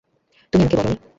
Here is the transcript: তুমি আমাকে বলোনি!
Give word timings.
তুমি 0.53 0.63
আমাকে 0.63 0.77
বলোনি! 0.79 0.95